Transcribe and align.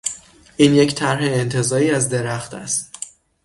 این 0.57 0.73
یک 0.75 0.95
طرح 0.95 1.19
انتزاعی 1.21 1.91
از 1.91 2.09
درخت 2.09 2.53
است 2.53 2.93